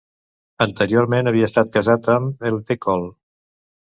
[0.63, 3.05] Anteriorment havia estat casat amb Lt.-Col.